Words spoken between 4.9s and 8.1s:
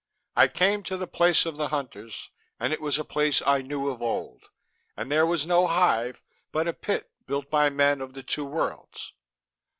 and there was no hive, but a Pit built by men